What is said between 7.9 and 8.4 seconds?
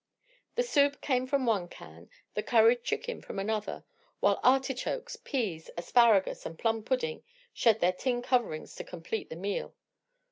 tin